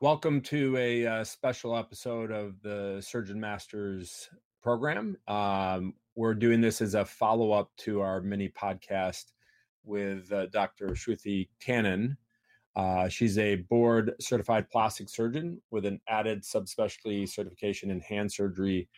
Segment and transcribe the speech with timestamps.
[0.00, 4.30] Welcome to a uh, special episode of the Surgeon Masters
[4.62, 5.16] program.
[5.26, 9.24] Um, we're doing this as a follow up to our mini podcast
[9.84, 10.90] with uh, Dr.
[10.90, 12.16] Shruti Tannan.
[12.76, 18.88] Uh, she's a board certified plastic surgeon with an added subspecialty certification in hand surgery.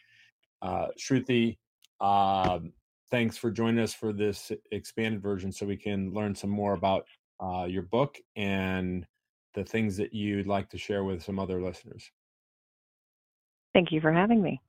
[0.61, 1.57] Uh, Shruti,
[2.03, 2.75] um,
[3.11, 7.07] thanks for joining us for this expanded version so we can learn some more about
[7.43, 9.07] uh, your book and
[9.55, 12.11] the things that you'd like to share with some other listeners.
[13.73, 14.61] Thank you for having me.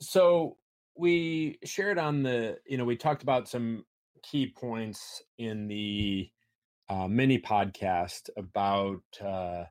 [0.00, 0.56] So,
[0.96, 3.84] we shared on the, you know, we talked about some
[4.22, 6.30] key points in the
[6.88, 9.64] uh, mini podcast about uh,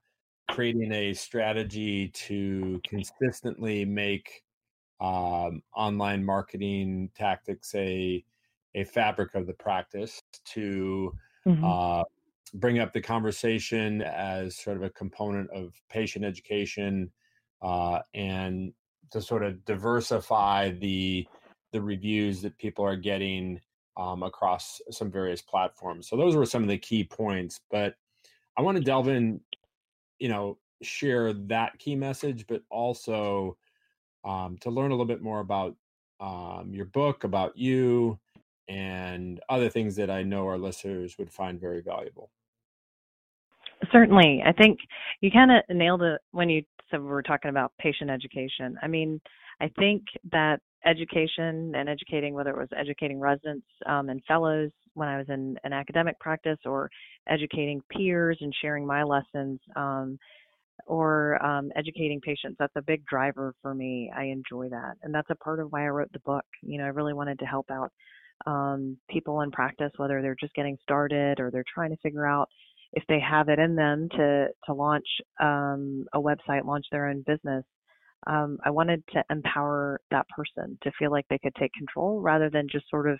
[0.50, 4.44] creating a strategy to consistently make
[5.02, 8.24] um, online marketing tactics a
[8.76, 11.12] a fabric of the practice to
[11.48, 11.64] mm-hmm.
[11.64, 12.04] uh,
[12.54, 17.12] bring up the conversation as sort of a component of patient education
[17.62, 18.74] uh, and
[19.12, 21.28] to sort of diversify the
[21.72, 23.60] the reviews that people are getting
[23.98, 26.08] um, across some various platforms.
[26.08, 27.60] So those were some of the key points.
[27.70, 27.96] But
[28.58, 29.42] I want to delve in,
[30.18, 33.58] you know, share that key message, but also
[34.26, 35.76] um, to learn a little bit more about
[36.20, 38.20] um, your book, about you,
[38.68, 42.32] and other things that I know our listeners would find very valuable.
[43.92, 44.44] Certainly.
[44.46, 44.80] I think
[45.22, 48.78] you kind of nailed it when you said we were talking about patient education.
[48.82, 49.22] I mean,
[49.62, 55.08] I think that education and educating, whether it was educating residents um, and fellows when
[55.08, 56.90] I was in an academic practice or
[57.28, 60.18] educating peers and sharing my lessons um,
[60.86, 64.12] or um, educating patients, that's a big driver for me.
[64.16, 64.96] I enjoy that.
[65.04, 66.46] And that's a part of why I wrote the book.
[66.62, 67.92] You know, I really wanted to help out
[68.46, 72.50] um, people in practice, whether they're just getting started or they're trying to figure out
[72.94, 75.08] if they have it in them to to launch
[75.40, 77.64] um, a website, launch their own business.
[78.28, 82.50] Um, I wanted to empower that person to feel like they could take control rather
[82.50, 83.18] than just sort of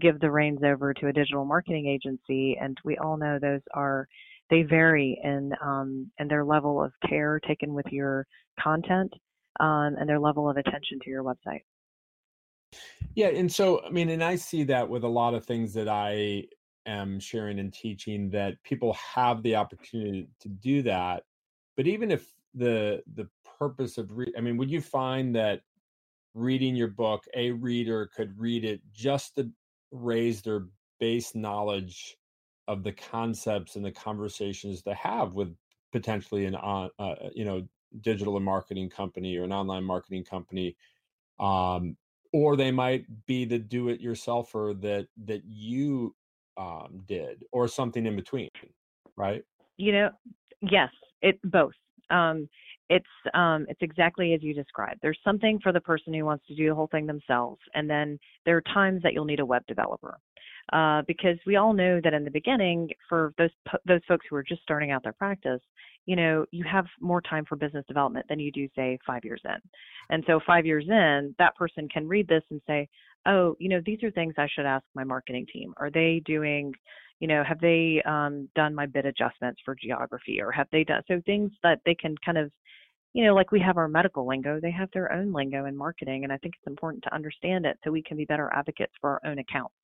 [0.00, 2.58] give the reins over to a digital marketing agency.
[2.60, 4.06] And we all know those are
[4.50, 8.26] they vary in um, in their level of care taken with your
[8.62, 9.12] content
[9.60, 11.62] um, and their level of attention to your website.
[13.14, 15.88] Yeah, and so I mean, and I see that with a lot of things that
[15.88, 16.44] I
[16.86, 21.24] am sharing and teaching that people have the opportunity to do that
[21.76, 23.28] but even if the the
[23.58, 25.60] purpose of re- i mean would you find that
[26.34, 29.48] reading your book a reader could read it just to
[29.90, 30.66] raise their
[30.98, 32.16] base knowledge
[32.68, 35.54] of the concepts and the conversations to have with
[35.92, 37.66] potentially an on uh, uh, you know
[38.00, 40.74] digital marketing company or an online marketing company
[41.38, 41.96] um,
[42.32, 46.14] or they might be the do it yourselfer that that you
[46.56, 48.48] um, did, or something in between,
[49.16, 49.42] right?
[49.76, 50.10] You know,
[50.60, 50.90] yes,
[51.22, 51.72] it both.
[52.10, 52.48] Um,
[52.92, 55.00] it's um, it's exactly as you described.
[55.02, 58.18] There's something for the person who wants to do the whole thing themselves, and then
[58.44, 60.18] there are times that you'll need a web developer.
[60.72, 63.50] Uh, because we all know that in the beginning, for those
[63.84, 65.60] those folks who are just starting out their practice,
[66.06, 69.40] you know, you have more time for business development than you do, say, five years
[69.44, 69.60] in.
[70.10, 72.88] And so, five years in, that person can read this and say,
[73.26, 75.74] oh, you know, these are things I should ask my marketing team.
[75.76, 76.72] Are they doing,
[77.20, 81.02] you know, have they um, done my bid adjustments for geography or have they done
[81.06, 82.50] so things that they can kind of,
[83.14, 86.24] you know, like we have our medical lingo, they have their own lingo in marketing.
[86.24, 89.10] And I think it's important to understand it so we can be better advocates for
[89.10, 89.74] our own accounts,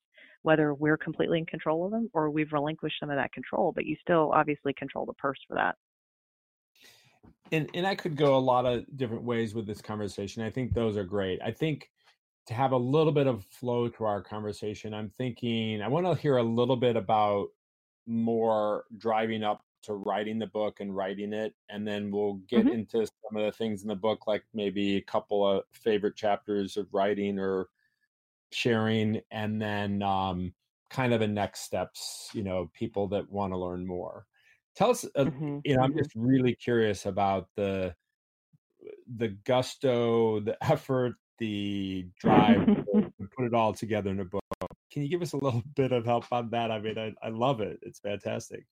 [0.41, 3.85] whether we're completely in control of them or we've relinquished some of that control, but
[3.85, 5.75] you still obviously control the purse for that.
[7.51, 10.43] And, and I could go a lot of different ways with this conversation.
[10.43, 11.39] I think those are great.
[11.43, 11.89] I think
[12.47, 16.15] to have a little bit of flow to our conversation, I'm thinking I want to
[16.15, 17.49] hear a little bit about
[18.07, 21.53] more driving up to writing the book and writing it.
[21.69, 22.75] And then we'll get mm-hmm.
[22.75, 26.77] into some of the things in the book, like maybe a couple of favorite chapters
[26.77, 27.67] of writing or
[28.51, 29.21] sharing.
[29.31, 30.53] And then um,
[30.89, 34.25] kind of the next steps, you know, people that want to learn more.
[34.75, 35.59] Tell us, uh, mm-hmm.
[35.65, 35.99] you know, I'm mm-hmm.
[35.99, 37.95] just really curious about the
[39.17, 44.43] the gusto, the effort, the drive to put it all together in a book.
[44.91, 46.71] Can you give us a little bit of help on that?
[46.71, 47.79] I mean, I, I love it.
[47.81, 48.65] It's fantastic.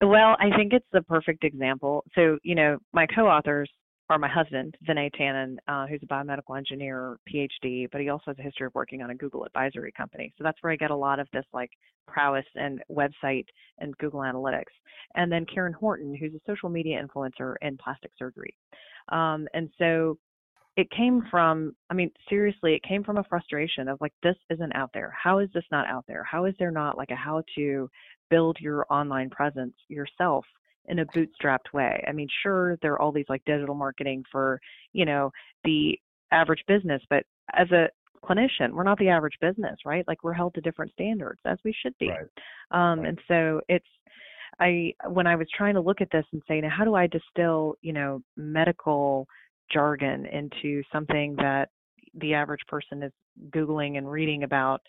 [0.00, 2.04] Well, I think it's the perfect example.
[2.14, 3.70] So, you know, my co-authors
[4.10, 8.38] are my husband, Vinay Tannan, uh, who's a biomedical engineer, PhD, but he also has
[8.38, 10.32] a history of working on a Google advisory company.
[10.36, 11.70] So that's where I get a lot of this like
[12.06, 13.46] prowess and website
[13.78, 14.64] and Google Analytics.
[15.14, 18.54] And then Karen Horton, who's a social media influencer in plastic surgery.
[19.10, 20.18] Um, and so
[20.76, 24.74] it came from i mean seriously it came from a frustration of like this isn't
[24.74, 27.42] out there how is this not out there how is there not like a how
[27.54, 27.88] to
[28.30, 30.44] build your online presence yourself
[30.86, 32.04] in a bootstrapped way.
[32.06, 34.60] I mean, sure, there are all these like digital marketing for,
[34.92, 35.30] you know,
[35.64, 35.98] the
[36.30, 37.24] average business, but
[37.54, 37.88] as a
[38.24, 40.04] clinician, we're not the average business, right?
[40.06, 42.08] Like we're held to different standards as we should be.
[42.08, 42.20] Right.
[42.70, 43.08] Um, Right.
[43.08, 43.86] and so it's,
[44.60, 47.06] I, when I was trying to look at this and say, now how do I
[47.06, 49.26] distill, you know, medical
[49.72, 51.70] jargon into something that
[52.14, 53.12] the average person is
[53.50, 54.80] Googling and reading about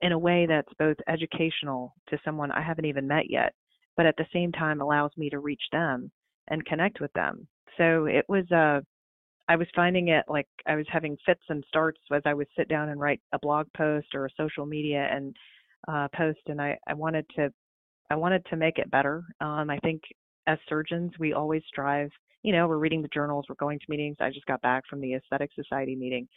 [0.00, 3.52] in a way that's both educational to someone I haven't even met yet,
[3.96, 6.10] but at the same time allows me to reach them
[6.48, 7.46] and connect with them.
[7.76, 8.80] So it was uh
[9.48, 12.68] I was finding it like I was having fits and starts as I would sit
[12.68, 15.34] down and write a blog post or a social media and
[15.86, 17.50] uh, post, and I, I wanted to
[18.10, 19.24] I wanted to make it better.
[19.40, 20.02] Um, I think
[20.46, 22.10] as surgeons, we always strive.
[22.42, 24.16] You know, we're reading the journals, we're going to meetings.
[24.20, 26.28] I just got back from the Aesthetic Society meeting.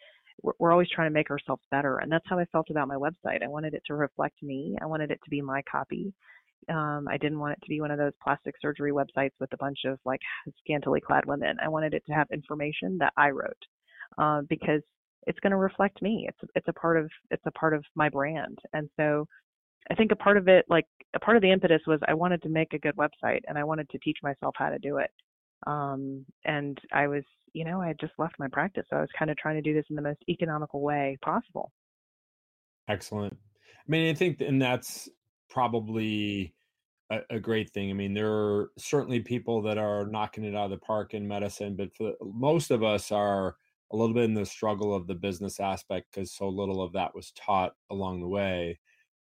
[0.41, 3.43] We're, always trying to make ourselves better, and that's how I felt about my website.
[3.43, 4.77] I wanted it to reflect me.
[4.81, 6.13] I wanted it to be my copy.
[6.69, 9.57] Um, I didn't want it to be one of those plastic surgery websites with a
[9.57, 10.21] bunch of like
[10.63, 11.57] scantily clad women.
[11.63, 13.53] I wanted it to have information that I wrote
[14.17, 14.81] uh, because
[15.27, 16.27] it's going to reflect me.
[16.27, 19.27] It's it's a part of it's a part of my brand, and so
[19.89, 20.85] I think a part of it, like
[21.15, 23.63] a part of the impetus, was I wanted to make a good website and I
[23.63, 25.09] wanted to teach myself how to do it.
[25.67, 27.23] Um, and I was,
[27.53, 29.61] you know, I had just left my practice, so I was kind of trying to
[29.61, 31.71] do this in the most economical way possible.
[32.87, 33.33] Excellent.
[33.33, 35.09] I mean, I think, and that's
[35.49, 36.53] probably
[37.11, 37.89] a, a great thing.
[37.89, 41.27] I mean, there are certainly people that are knocking it out of the park in
[41.27, 43.55] medicine, but for most of us are
[43.91, 47.13] a little bit in the struggle of the business aspect because so little of that
[47.13, 48.79] was taught along the way.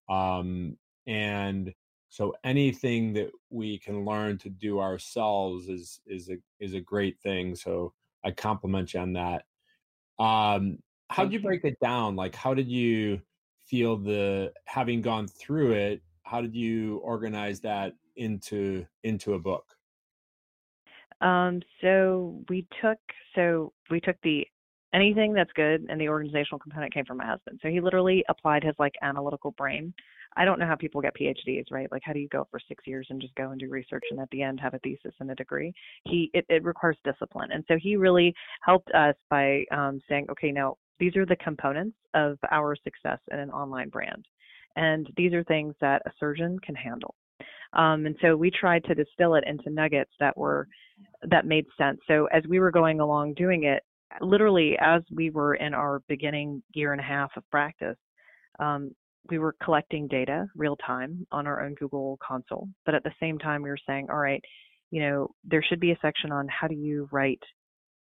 [0.09, 1.73] Um, and
[2.17, 7.21] so anything that we can learn to do ourselves is is a is a great
[7.21, 7.55] thing.
[7.55, 7.93] So
[8.25, 9.45] I compliment you on that.
[10.19, 10.79] Um,
[11.11, 11.45] how did you you.
[11.45, 12.17] break it down?
[12.17, 13.21] Like, how did you
[13.67, 16.01] feel the having gone through it?
[16.23, 19.67] How did you organize that into into a book?
[21.21, 22.99] Um, so we took
[23.35, 24.47] so we took the
[24.95, 27.61] anything that's good and the organizational component came from my husband.
[27.63, 29.93] So he literally applied his like analytical brain.
[30.37, 31.91] I don't know how people get PhDs, right?
[31.91, 34.21] Like how do you go for six years and just go and do research and
[34.21, 35.73] at the end have a thesis and a degree?
[36.05, 37.53] He it, it requires discipline.
[37.53, 41.97] And so he really helped us by um, saying, okay, now these are the components
[42.15, 44.27] of our success in an online brand.
[44.77, 47.15] And these are things that a surgeon can handle.
[47.73, 50.69] Um, and so we tried to distill it into nuggets that were
[51.29, 51.99] that made sense.
[52.07, 53.83] So as we were going along doing it,
[54.21, 57.97] literally as we were in our beginning year and a half of practice,
[58.59, 58.93] um,
[59.29, 62.69] we were collecting data real time on our own Google console.
[62.85, 64.43] But at the same time, we were saying, all right,
[64.91, 67.43] you know, there should be a section on how do you write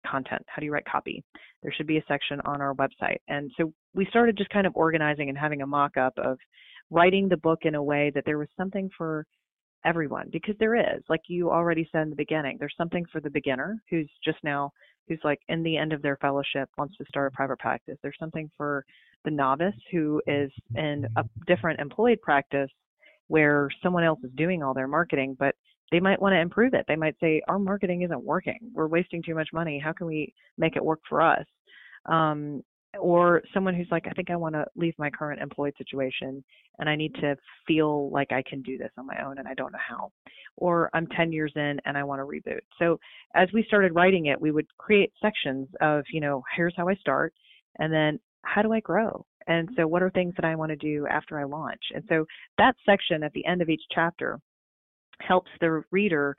[0.06, 0.42] content?
[0.48, 1.24] How do you write copy?
[1.62, 3.18] There should be a section on our website.
[3.28, 6.38] And so we started just kind of organizing and having a mock up of
[6.90, 9.26] writing the book in a way that there was something for
[9.86, 13.30] everyone because there is like you already said in the beginning there's something for the
[13.30, 14.72] beginner who's just now
[15.08, 18.16] who's like in the end of their fellowship wants to start a private practice there's
[18.18, 18.86] something for
[19.26, 22.70] the novice who is in a different employed practice
[23.28, 25.56] where someone else is doing all their marketing but
[25.92, 29.22] they might want to improve it they might say our marketing isn't working we're wasting
[29.22, 31.46] too much money how can we make it work for us
[32.08, 32.62] um,
[33.00, 36.44] or someone who's like i think i want to leave my current employed situation
[36.80, 37.36] and I need to
[37.68, 40.12] feel like I can do this on my own and I don't know how.
[40.58, 42.62] Or I'm 10 years in and I want to reboot.
[42.80, 43.00] So
[43.36, 46.96] as we started writing it, we would create sections of, you know, here's how I
[46.96, 47.34] start
[47.80, 49.26] and then how do I grow?
[49.48, 51.82] And so what are things that I want to do after I launch?
[51.94, 52.26] And so
[52.58, 54.40] that section at the end of each chapter
[55.20, 56.36] helps the reader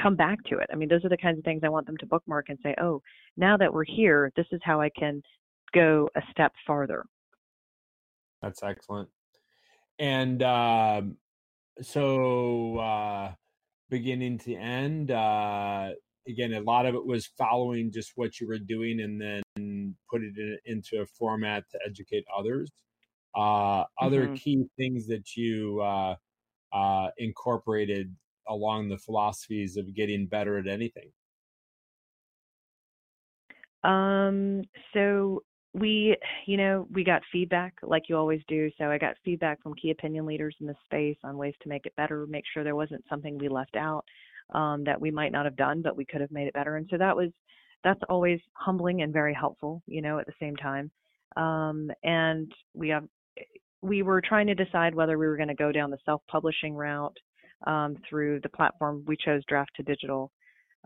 [0.00, 0.68] come back to it.
[0.72, 2.74] I mean, those are the kinds of things I want them to bookmark and say,
[2.80, 3.00] oh,
[3.36, 5.22] now that we're here, this is how I can
[5.72, 7.04] go a step farther.
[8.42, 9.08] That's excellent.
[9.98, 11.16] And um,
[11.80, 13.32] so, uh,
[13.88, 15.90] beginning to end, uh,
[16.26, 19.42] again, a lot of it was following just what you were doing and then
[20.14, 22.70] put it in, into a format to educate others.
[23.36, 26.14] Uh, other hmm key things that you uh,
[26.72, 28.14] uh, incorporated
[28.48, 31.10] along the philosophies of getting better at anything.
[33.82, 35.42] Um, so
[35.74, 36.16] we,
[36.46, 38.70] you know, we got feedback like you always do.
[38.78, 41.86] So I got feedback from key opinion leaders in the space on ways to make
[41.86, 44.04] it better, make sure there wasn't something we left out
[44.54, 46.76] um, that we might not have done, but we could have made it better.
[46.76, 47.30] And so that was,
[47.84, 50.90] that's always humbling and very helpful, you know, at the same time.
[51.36, 53.04] Um, and we have,
[53.82, 57.16] we were trying to decide whether we were going to go down the self-publishing route
[57.66, 59.04] um, through the platform.
[59.06, 60.32] We chose Draft to Digital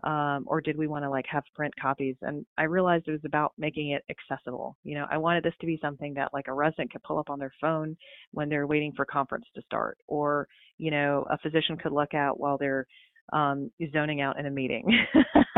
[0.03, 2.15] um, or did we want to like have print copies?
[2.21, 4.77] And I realized it was about making it accessible.
[4.83, 7.29] You know, I wanted this to be something that like a resident could pull up
[7.29, 7.97] on their phone
[8.31, 12.39] when they're waiting for conference to start, or you know, a physician could look at
[12.39, 12.87] while they're
[13.33, 14.85] um, zoning out in a meeting.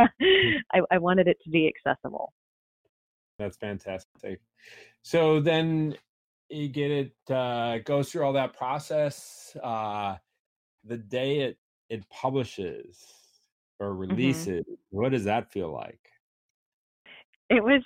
[0.74, 2.34] I, I wanted it to be accessible.
[3.40, 4.40] That's fantastic.
[5.04, 5.96] So then
[6.50, 9.56] you get it, uh, goes through all that process.
[9.64, 10.18] Uh,
[10.84, 11.58] the day it
[11.90, 13.04] it publishes
[13.80, 14.46] or Mm-hmm.
[14.46, 16.00] releases, what does that feel like?
[17.50, 17.82] It was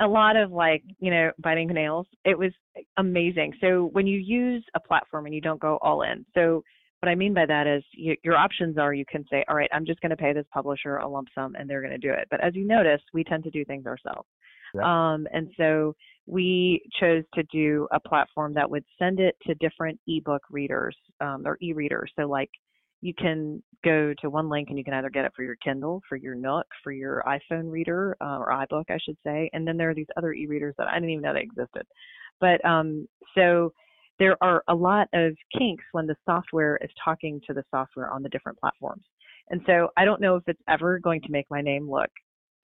[0.00, 2.06] a lot of like, you know, biting nails.
[2.24, 2.52] It was
[2.96, 3.54] amazing.
[3.60, 6.62] So when you use a platform and you don't go all in, so
[7.02, 9.68] what I mean by that is you, your options are you can say, all right,
[9.72, 12.12] I'm just going to pay this publisher a lump sum and they're going to do
[12.12, 12.28] it.
[12.30, 14.28] But as you notice, we tend to do things ourselves.
[14.72, 14.82] Yeah.
[14.84, 19.98] Um, and so we chose to do a platform that would send it to different
[20.06, 22.12] ebook readers um, or e-readers.
[22.16, 22.50] So like
[23.00, 26.02] you can go to one link and you can either get it for your Kindle,
[26.08, 29.50] for your Nook, for your iPhone reader uh, or iBook, I should say.
[29.52, 31.82] And then there are these other e-readers that I didn't even know they existed.
[32.40, 33.72] But um, so
[34.22, 38.22] there are a lot of kinks when the software is talking to the software on
[38.22, 39.02] the different platforms.
[39.50, 42.08] And so I don't know if it's ever going to make my name look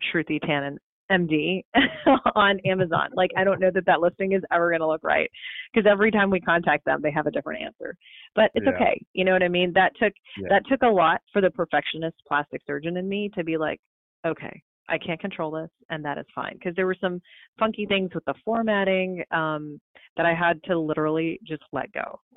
[0.06, 0.78] Shruti Tannan
[1.10, 1.64] MD
[2.36, 3.08] on Amazon.
[3.12, 5.28] Like I don't know that that listing is ever going to look right
[5.74, 7.96] because every time we contact them, they have a different answer.
[8.36, 8.74] But it's Yeah.
[8.74, 9.04] okay.
[9.14, 9.72] You know what I mean?
[9.74, 10.46] That took Yeah.
[10.50, 13.80] that took a lot for the perfectionist plastic surgeon in me to be like,
[14.24, 16.54] okay, I can't control this, and that is fine.
[16.54, 17.20] Because there were some
[17.58, 19.80] funky things with the formatting um,
[20.16, 22.20] that I had to literally just let go.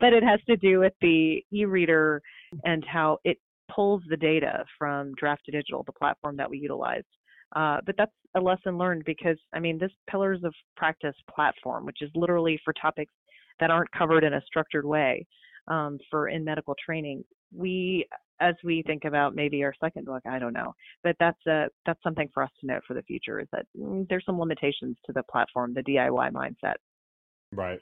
[0.00, 2.20] but it has to do with the e-reader
[2.64, 3.38] and how it
[3.74, 7.04] pulls the data from Draft to Digital, the platform that we utilize.
[7.54, 12.00] Uh, but that's a lesson learned because I mean, this Pillars of Practice platform, which
[12.00, 13.12] is literally for topics
[13.60, 15.26] that aren't covered in a structured way
[15.68, 18.06] um, for in medical training, we
[18.42, 22.02] as we think about maybe our second book, I don't know, but that's a that's
[22.02, 25.12] something for us to note for the future is that mm, there's some limitations to
[25.12, 26.76] the platform, the DIY mindset.
[27.52, 27.80] Right.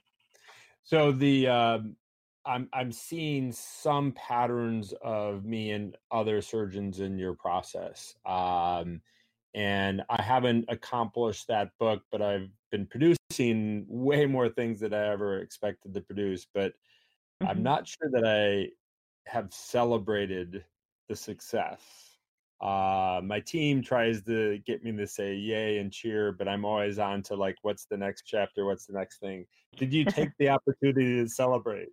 [0.83, 1.97] So the um,
[2.47, 8.17] I'm I'm seeing some patterns of me and other surgeons in your process.
[8.27, 9.03] Um,
[9.55, 15.09] and I haven't accomplished that book, but I've been producing way more things than I
[15.13, 16.47] ever expected to produce.
[16.53, 16.75] But
[17.45, 17.63] I'm Mhm.
[17.63, 18.73] not sure that I
[19.27, 20.65] have celebrated
[21.09, 21.81] the success.
[22.61, 26.99] Uh, my team tries to get me to say yay and cheer, but I'm always
[26.99, 28.67] on to like, what's the next chapter?
[28.67, 29.47] What's the next thing?
[29.77, 31.89] Did you take the opportunity to celebrate?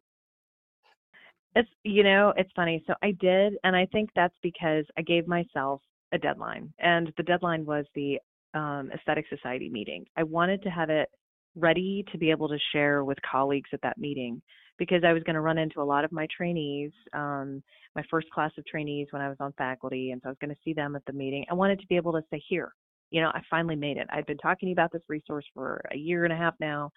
[1.56, 2.84] It's you know, it's funny.
[2.86, 5.82] So I did, and I think that's because I gave myself
[6.12, 8.20] a deadline, and the deadline was the
[8.54, 10.06] um, Aesthetic Society meeting.
[10.18, 11.10] I wanted to have it
[11.56, 14.42] ready to be able to share with colleagues at that meeting
[14.78, 17.62] because I was going to run into a lot of my trainees, um,
[17.96, 20.54] my first class of trainees when I was on faculty, and so I was going
[20.54, 21.46] to see them at the meeting.
[21.50, 22.74] I wanted to be able to say, "Here,
[23.12, 24.08] you know, I finally made it.
[24.12, 26.92] I've been talking about this resource for a year and a half now."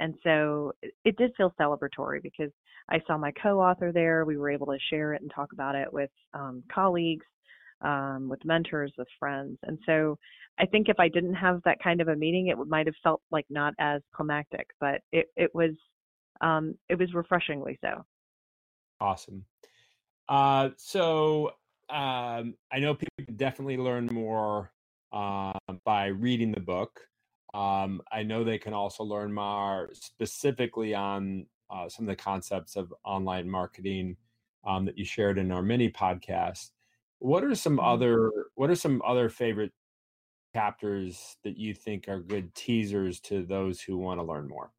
[0.00, 0.72] And so
[1.04, 2.50] it- did feel celebratory because
[2.88, 4.24] I saw my co-author there.
[4.24, 7.26] We were able to share it and talk about it with um, colleagues,
[7.82, 9.58] um, with mentors, with friends.
[9.62, 10.18] And so
[10.58, 13.22] I think if I didn't have that kind of a meeting, it might have felt
[13.30, 15.70] like not as climactic, but it, it was
[16.40, 18.04] um, it was refreshingly so.
[19.00, 19.46] Awesome.
[20.28, 21.50] Uh, so
[21.90, 24.72] um, I know people can definitely learn more
[25.12, 25.52] uh,
[25.84, 27.08] by reading the book.
[27.54, 32.76] Um, I know they can also learn more specifically on uh, some of the concepts
[32.76, 34.18] of online marketing
[34.64, 36.72] um, that you shared in our mini podcast.
[37.20, 37.80] What are some Mhm.
[37.80, 39.72] other What are some other favorite
[40.54, 44.72] chapters that you think are good teasers to those who want to learn more?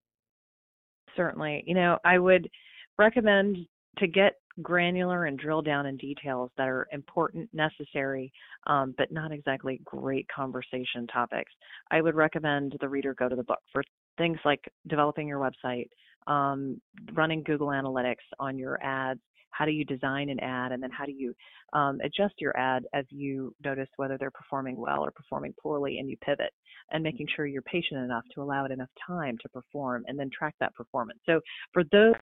[1.15, 1.63] Certainly.
[1.65, 2.50] You know, I would
[2.98, 3.57] recommend
[3.98, 8.31] to get granular and drill down in details that are important, necessary,
[8.67, 11.51] um, but not exactly great conversation topics.
[11.91, 13.84] I would recommend the reader go to the book for
[14.17, 15.89] things like developing your website,
[16.27, 16.79] um,
[17.13, 19.19] running Google Analytics on your ads.
[19.58, 21.34] How do you design an ad, and then how do you
[21.74, 26.10] um, adjust your ad as you notice whether they're performing well or performing poorly, and
[26.10, 26.52] you pivot
[26.92, 30.30] and making sure you're patient enough to allow it enough time to perform and then
[30.38, 31.20] track that performance.
[31.26, 31.40] So
[31.74, 32.16] for those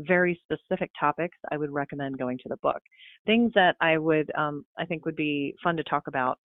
[0.00, 2.82] very specific topics, I would recommend going to the book.
[3.26, 6.38] Things that I would, um, I think would be fun to talk about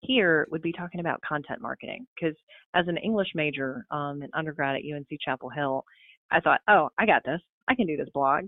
[0.00, 2.36] here would be talking about content marketing because
[2.74, 5.84] as an English major um, in undergrad at UNC Chapel Hill,
[6.30, 7.40] I thought, oh, I got this.
[7.68, 8.44] I can do this blog.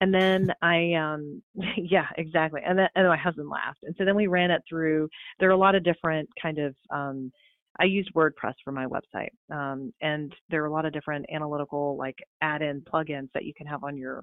[0.00, 1.42] And then I, um,
[1.76, 2.60] yeah, exactly.
[2.66, 3.84] And then and my husband laughed.
[3.84, 5.08] And so then we ran it through.
[5.38, 7.32] There are a lot of different kind of um,
[7.80, 11.96] I used WordPress for my website, um, and there are a lot of different analytical
[11.96, 14.22] like add-in plugins that you can have on your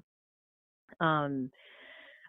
[1.00, 1.50] um,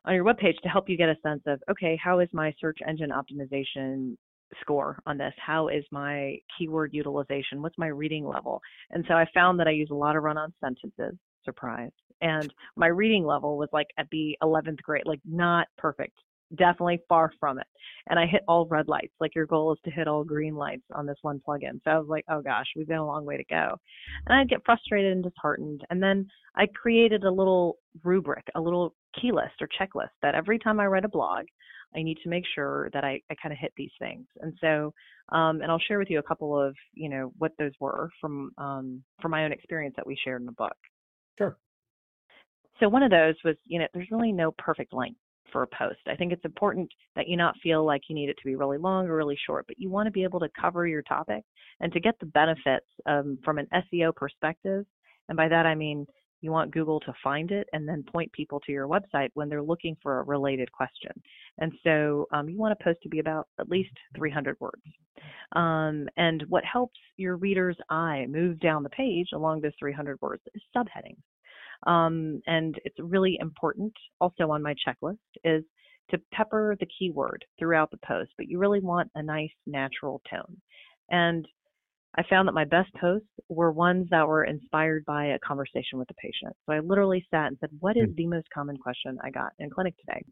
[0.06, 2.80] on your webpage to help you get a sense of okay, how is my search
[2.88, 4.18] engine optimization
[4.62, 5.34] score on this?
[5.38, 7.62] How is my keyword utilization?
[7.62, 8.62] What's my reading level?
[8.92, 11.18] And so I found that I use a lot of run-on sentences.
[11.46, 11.94] Surprised.
[12.22, 16.18] And my reading level was like at the 11th grade, like not perfect,
[16.56, 17.68] definitely far from it.
[18.10, 19.14] And I hit all red lights.
[19.20, 21.82] Like your goal is to hit all green lights on this one plugin.
[21.84, 23.76] So I was like, oh gosh, we've been a long way to go.
[24.26, 25.82] And I'd get frustrated and disheartened.
[25.90, 30.60] And then I created a little rubric, a little key list or checklist that every
[30.60, 31.46] time I read a blog,
[31.96, 34.26] I need to make sure that I, I kind of hit these things.
[34.42, 34.94] And so,
[35.30, 38.52] um, and I'll share with you a couple of, you know, what those were from
[38.58, 40.76] um, from my own experience that we shared in the book.
[41.38, 41.58] Sure.
[42.80, 45.20] So one of those was, you know, there's really no perfect length
[45.52, 46.00] for a post.
[46.08, 48.78] I think it's important that you not feel like you need it to be really
[48.78, 51.44] long or really short, but you want to be able to cover your topic
[51.80, 54.86] and to get the benefits um, from an SEO perspective.
[55.30, 56.06] And by that I mean
[56.44, 59.64] you want Google to find it and then point people to your website when they're
[59.64, 61.12] looking for a related question.
[61.58, 64.82] And so um, you want a post to be about at least 300 words.
[65.56, 70.44] Um, and what helps your reader's eye move down the page along those 300 words
[70.54, 71.24] is subheadings.
[71.88, 75.64] Um, and it's really important also on my checklist is
[76.12, 80.58] to pepper the keyword throughout the post, but you really want a nice natural tone.
[81.10, 81.48] And
[82.16, 86.08] I found that my best posts were ones that were inspired by a conversation with
[86.08, 86.56] the patient.
[86.66, 88.16] So I literally sat and said, What is hmm.
[88.16, 90.24] the most common question I got in clinic today?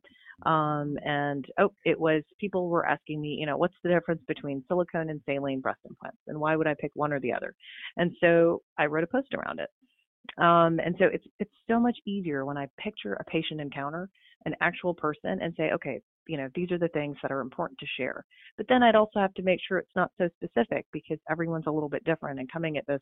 [0.45, 4.63] Um, and oh, it was people were asking me, you know, what's the difference between
[4.67, 6.17] silicone and saline breast implants?
[6.27, 7.53] And why would I pick one or the other?
[7.97, 9.69] And so I wrote a post around it.
[10.37, 14.09] Um, and so it's it's so much easier when I picture a patient encounter,
[14.45, 15.99] an actual person, and say, okay,
[16.31, 18.23] you know, these are the things that are important to share.
[18.55, 21.71] But then I'd also have to make sure it's not so specific because everyone's a
[21.71, 23.01] little bit different and coming at this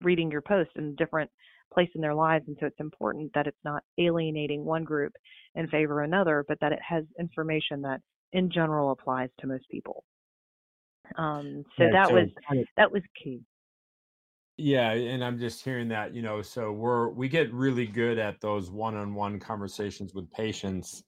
[0.00, 1.30] reading your post in a different
[1.74, 2.44] place in their lives.
[2.46, 5.12] And so it's important that it's not alienating one group
[5.56, 8.00] in favor of another, but that it has information that
[8.32, 10.02] in general applies to most people.
[11.18, 12.28] Um, so that so was
[12.78, 13.42] that was key.
[14.56, 18.40] Yeah, and I'm just hearing that, you know, so we're we get really good at
[18.40, 21.02] those one-on-one conversations with patients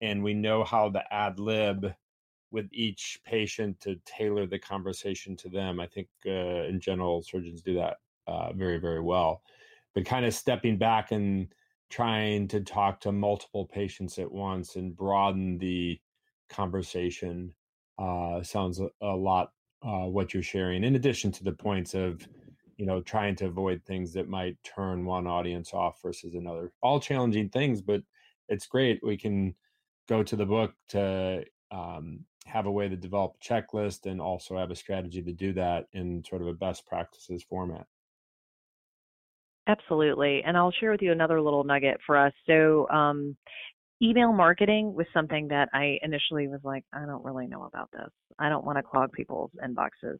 [0.00, 1.92] and we know how to ad lib
[2.50, 5.80] with each patient to tailor the conversation to them.
[5.80, 9.42] I think uh, in general surgeons do that uh, very very well.
[9.94, 11.48] But kind of stepping back and
[11.90, 16.00] trying to talk to multiple patients at once and broaden the
[16.48, 17.54] conversation
[17.98, 20.84] uh, sounds a, a lot uh, what you're sharing.
[20.84, 22.26] In addition to the points of
[22.76, 27.00] you know trying to avoid things that might turn one audience off versus another all
[27.00, 28.02] challenging things but
[28.48, 29.54] it's great we can
[30.08, 34.56] go to the book to um, have a way to develop a checklist and also
[34.56, 37.86] have a strategy to do that in sort of a best practices format
[39.66, 40.42] Absolutely.
[40.44, 42.32] And I'll share with you another little nugget for us.
[42.46, 43.36] So, um,
[44.02, 48.10] email marketing was something that I initially was like, I don't really know about this.
[48.38, 50.18] I don't want to clog people's inboxes.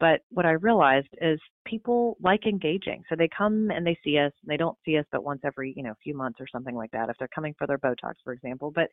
[0.00, 3.02] But what I realized is people like engaging.
[3.08, 4.32] So they come and they see us.
[4.42, 6.90] And they don't see us but once every, you know, few months or something like
[6.92, 8.70] that if they're coming for their Botox, for example.
[8.74, 8.88] But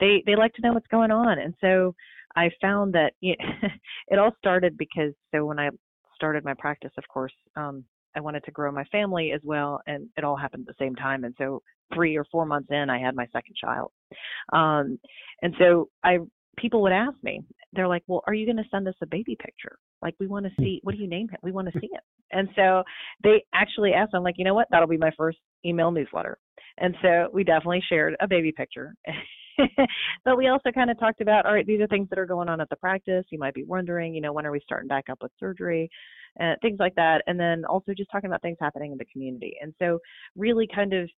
[0.00, 1.38] they they like to know what's going on.
[1.38, 1.94] And so
[2.36, 3.38] I found that it,
[4.08, 5.70] it all started because so when I
[6.14, 7.84] started my practice, of course, um,
[8.16, 10.94] I wanted to grow my family as well, and it all happened at the same
[10.94, 11.24] time.
[11.24, 11.62] And so,
[11.94, 13.90] three or four months in, I had my second child.
[14.52, 14.98] Um,
[15.42, 16.18] and so, I
[16.56, 19.36] people would ask me, they're like, "Well, are you going to send us a baby
[19.40, 19.76] picture?
[20.02, 20.80] Like, we want to see.
[20.82, 21.38] What do you name him?
[21.42, 22.00] We want to see it."
[22.32, 22.82] And so,
[23.22, 24.14] they actually asked.
[24.14, 24.68] I'm like, you know what?
[24.70, 26.38] That'll be my first email newsletter.
[26.78, 28.94] And so, we definitely shared a baby picture.
[30.24, 32.48] but we also kind of talked about, all right, these are things that are going
[32.48, 33.24] on at the practice.
[33.30, 35.90] You might be wondering, you know, when are we starting back up with surgery?
[36.38, 37.22] And things like that.
[37.26, 39.56] And then also just talking about things happening in the community.
[39.60, 39.98] And so,
[40.36, 41.08] really kind of,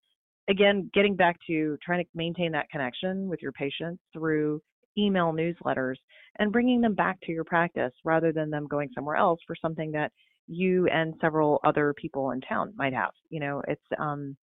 [0.48, 4.60] again, getting back to trying to maintain that connection with your patients through
[4.98, 5.96] email newsletters
[6.38, 9.92] and bringing them back to your practice rather than them going somewhere else for something
[9.92, 10.10] that
[10.48, 13.10] you and several other people in town might have.
[13.30, 14.36] You know, it's, um,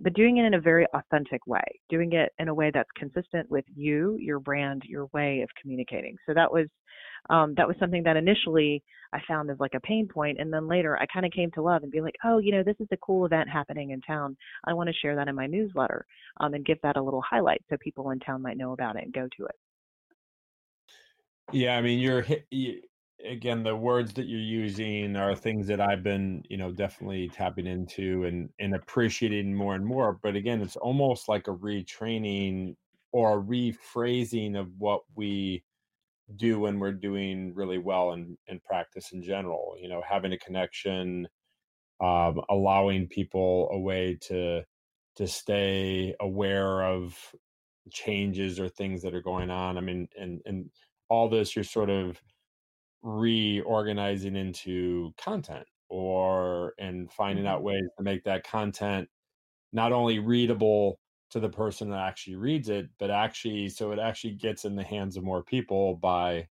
[0.00, 3.50] but doing it in a very authentic way, doing it in a way that's consistent
[3.50, 6.16] with you, your brand, your way of communicating.
[6.26, 6.66] So that was
[7.30, 10.68] um, that was something that initially I found as like a pain point, and then
[10.68, 12.88] later I kind of came to love and be like, oh, you know, this is
[12.92, 14.36] a cool event happening in town.
[14.64, 16.04] I want to share that in my newsletter
[16.40, 19.04] um, and give that a little highlight so people in town might know about it
[19.04, 19.54] and go to it.
[21.52, 22.80] Yeah, I mean, you're you,
[23.24, 27.66] again the words that you're using are things that I've been, you know, definitely tapping
[27.66, 30.18] into and and appreciating more and more.
[30.22, 32.76] But again, it's almost like a retraining
[33.12, 35.62] or a rephrasing of what we
[36.36, 40.38] do when we're doing really well in, in practice in general you know having a
[40.38, 41.28] connection
[42.00, 44.62] um, allowing people a way to
[45.16, 47.16] to stay aware of
[47.92, 50.70] changes or things that are going on i mean and and
[51.10, 52.20] all this you're sort of
[53.04, 57.66] reorganizing into content or and finding out mm-hmm.
[57.66, 59.08] ways to make that content
[59.72, 60.98] not only readable
[61.30, 64.82] to the person that actually reads it, but actually so it actually gets in the
[64.82, 66.48] hands of more people by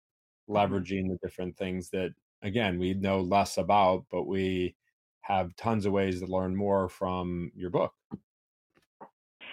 [0.48, 0.56] mm-hmm.
[0.56, 2.10] leveraging the different things that
[2.42, 4.76] again we know less about, but we
[5.22, 7.92] have tons of ways to learn more from your book.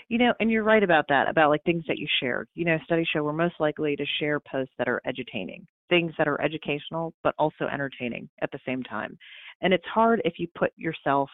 [0.09, 2.49] You know, and you're right about that, about like things that you shared.
[2.53, 6.27] You know, studies show we're most likely to share posts that are edutaining, things that
[6.27, 9.17] are educational, but also entertaining at the same time.
[9.61, 11.29] And it's hard if you put yourself,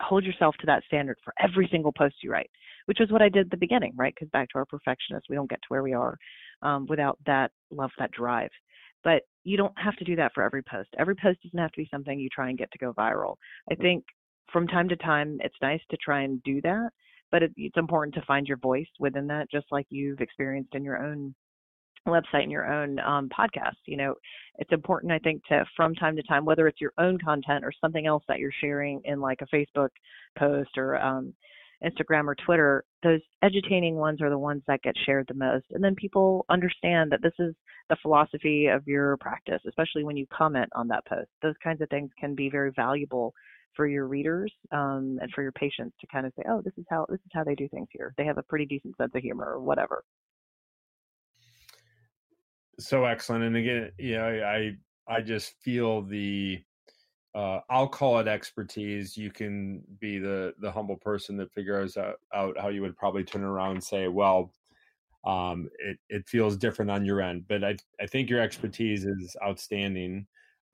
[0.00, 2.48] hold yourself to that standard for every single post you write,
[2.86, 4.14] which is what I did at the beginning, right?
[4.14, 6.16] Because back to our perfectionist, we don't get to where we are
[6.62, 8.50] um, without that love, that drive.
[9.02, 10.90] But you don't have to do that for every post.
[10.96, 13.34] Every post doesn't have to be something you try and get to go viral.
[13.70, 14.04] I think
[14.52, 16.90] from time to time, it's nice to try and do that,
[17.32, 20.84] but it, it's important to find your voice within that, just like you've experienced in
[20.84, 21.34] your own
[22.06, 23.76] website and your own um, podcast.
[23.86, 24.14] You know,
[24.58, 27.72] it's important, I think, to from time to time, whether it's your own content or
[27.80, 29.90] something else that you're sharing in like a Facebook
[30.38, 31.34] post or um,
[31.84, 35.66] Instagram or Twitter, those edutaining ones are the ones that get shared the most.
[35.70, 37.54] And then people understand that this is
[37.88, 41.28] the philosophy of your practice, especially when you comment on that post.
[41.42, 43.32] Those kinds of things can be very valuable
[43.74, 46.84] for your readers um, and for your patients to kind of say, oh, this is
[46.90, 48.12] how this is how they do things here.
[48.18, 50.02] They have a pretty decent sense of humor or whatever.
[52.80, 53.44] So excellent.
[53.44, 54.76] And again, yeah, I
[55.08, 56.62] I just feel the
[57.34, 59.16] uh, I'll call it expertise.
[59.16, 63.24] You can be the the humble person that figures out, out how you would probably
[63.24, 64.52] turn around and say, well,
[65.26, 69.36] um, it it feels different on your end, but I I think your expertise is
[69.44, 70.26] outstanding,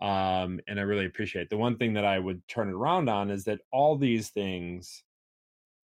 [0.03, 1.45] um, and I really appreciate.
[1.45, 1.51] It.
[1.51, 5.05] The one thing that I would turn it around on is that all these things,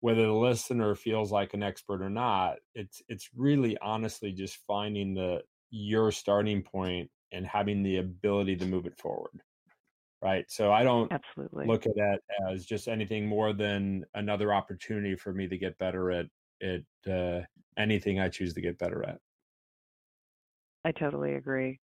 [0.01, 5.15] whether the listener feels like an expert or not, it's it's really honestly just finding
[5.15, 9.41] the your starting point and having the ability to move it forward
[10.23, 10.45] right?
[10.49, 11.67] So i don't absolutely.
[11.67, 12.19] look at that
[12.51, 16.27] as just anything more than another opportunity for me to get better at
[16.63, 17.43] at uh,
[17.77, 19.19] anything i choose to get better at.
[20.85, 21.79] I totally agree.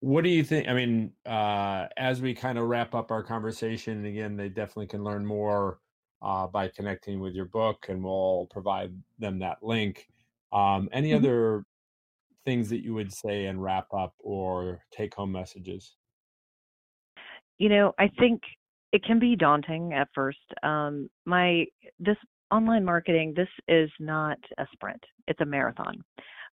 [0.00, 4.04] What do you think i mean uh, as we kind of wrap up our conversation
[4.04, 5.78] again they definitely can learn more
[6.22, 10.08] uh, by connecting with your book and we'll provide them that link.
[10.52, 11.24] Um, any mm-hmm.
[11.24, 11.64] other
[12.48, 15.96] things that you would say and wrap up or take home messages
[17.58, 18.40] you know, I think
[18.92, 20.38] it can be daunting at first.
[20.62, 21.66] Um, my
[21.98, 22.16] this
[22.50, 26.02] online marketing, this is not a sprint; it's a marathon,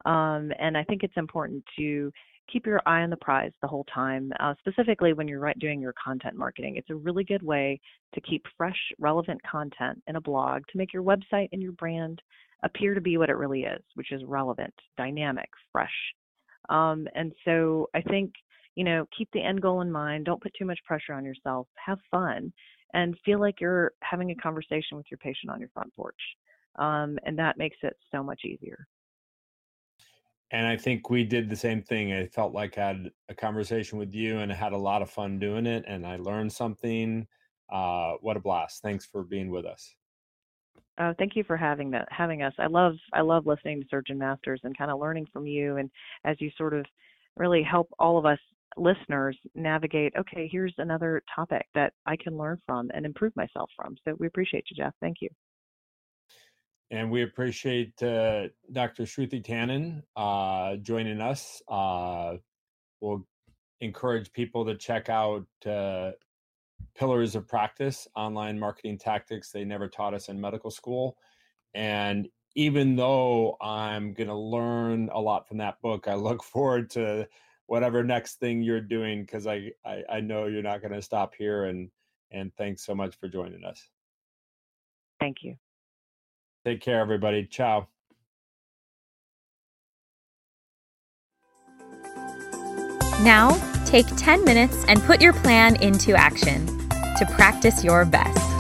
[0.05, 2.11] um, and I think it's important to
[2.51, 4.31] keep your eye on the prize the whole time.
[4.39, 7.79] Uh, specifically, when you're doing your content marketing, it's a really good way
[8.13, 12.21] to keep fresh, relevant content in a blog to make your website and your brand
[12.63, 15.89] appear to be what it really is, which is relevant, dynamic, fresh.
[16.69, 18.33] Um, and so I think
[18.75, 20.25] you know, keep the end goal in mind.
[20.25, 21.67] Don't put too much pressure on yourself.
[21.85, 22.51] Have fun
[22.93, 26.19] and feel like you're having a conversation with your patient on your front porch.
[26.77, 28.87] Um, and that makes it so much easier.
[30.53, 32.13] And I think we did the same thing.
[32.13, 35.09] I felt like I had a conversation with you and I had a lot of
[35.09, 37.27] fun doing it and I learned something.
[37.71, 38.83] Uh, what a blast.
[38.83, 39.95] Thanks for being with us.
[40.99, 42.53] Oh, thank you for having that having us.
[42.59, 45.89] I love I love listening to surgeon masters and kind of learning from you and
[46.23, 46.85] as you sort of
[47.35, 48.39] really help all of us
[48.77, 53.95] listeners navigate okay here's another topic that i can learn from and improve myself from
[54.03, 55.29] so we appreciate you jeff thank you
[56.91, 62.35] and we appreciate uh, dr shruti tannan uh, joining us uh,
[63.01, 63.25] we'll
[63.81, 66.11] encourage people to check out uh,
[66.95, 71.17] pillars of practice online marketing tactics they never taught us in medical school
[71.73, 76.89] and even though i'm going to learn a lot from that book i look forward
[76.89, 77.27] to
[77.67, 81.33] whatever next thing you're doing because I, I I know you're not going to stop
[81.35, 81.89] here and
[82.31, 83.87] and thanks so much for joining us.
[85.19, 85.55] Thank you.
[86.65, 87.45] Take care, everybody.
[87.45, 87.87] Ciao.
[93.21, 93.51] Now,
[93.85, 98.52] take 10 minutes and put your plan into action to practice your best.